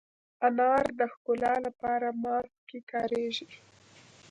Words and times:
انار 0.47 0.85
د 0.99 1.01
ښکلا 1.13 1.53
لپاره 1.67 2.07
ماسک 2.23 2.53
کې 2.69 2.79
کارېږي. 2.91 3.47